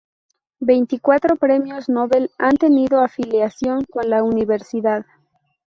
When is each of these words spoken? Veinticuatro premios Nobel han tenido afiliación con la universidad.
Veinticuatro 0.61 1.35
premios 1.35 1.87
Nobel 1.87 2.31
han 2.39 2.57
tenido 2.57 3.01
afiliación 3.01 3.83
con 3.83 4.09
la 4.09 4.23
universidad. 4.23 5.05